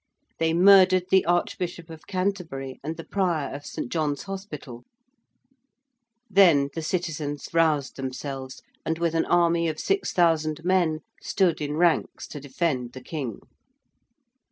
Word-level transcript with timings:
They 0.39 0.51
murdered 0.51 1.11
the 1.11 1.23
Archbishop 1.27 1.91
of 1.91 2.07
Canterbury 2.07 2.79
and 2.83 2.97
the 2.97 3.03
Prior 3.03 3.53
of 3.53 3.67
St. 3.67 3.91
John's 3.91 4.23
Hospital. 4.23 4.83
Then 6.27 6.69
the 6.73 6.81
citizens 6.81 7.49
roused 7.53 7.97
themselves 7.97 8.63
and 8.83 8.97
with 8.97 9.13
an 9.13 9.25
army 9.25 9.67
of 9.67 9.77
6,000 9.79 10.61
men 10.65 11.01
stood 11.21 11.61
in 11.61 11.73
ranks 11.77 12.25
to 12.29 12.39
defend 12.39 12.93
the 12.93 13.01
King. 13.03 13.41